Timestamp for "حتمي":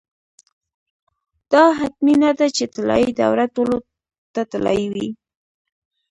1.79-2.15